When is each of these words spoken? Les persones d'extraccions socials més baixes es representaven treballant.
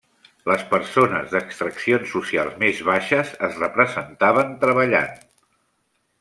Les 0.51 0.61
persones 0.69 1.27
d'extraccions 1.33 2.13
socials 2.15 2.57
més 2.65 2.81
baixes 2.89 3.31
es 3.49 3.61
representaven 3.67 4.59
treballant. 4.65 5.15